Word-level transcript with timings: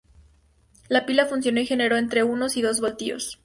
La 0.89 1.05
pila 1.05 1.27
funcionó 1.27 1.59
y 1.59 1.67
generó 1.67 1.95
entre 1.95 2.23
uno 2.23 2.47
y 2.55 2.61
dos 2.63 2.79
voltios. 2.81 3.39